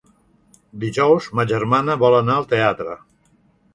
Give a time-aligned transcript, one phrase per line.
[0.83, 2.97] Dijous ma germana vol anar al teatre.